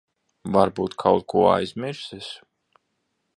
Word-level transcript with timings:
Varbūt 0.53 0.95
kaut 1.03 1.27
ko 1.33 1.43
aizmirsis. 1.51 2.31